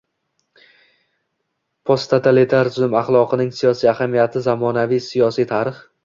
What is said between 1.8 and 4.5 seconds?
posttotalitar tuzum axloqining siyosiy ahamiyati